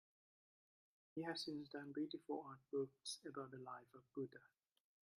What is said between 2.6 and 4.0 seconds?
books about the life